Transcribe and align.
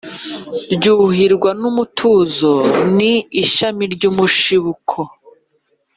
rwuhirwa 0.83 1.49
n’umutozo. 1.61 2.53
ni 2.97 3.13
ishami 3.43 3.83
ry’umushibuko 3.93 4.97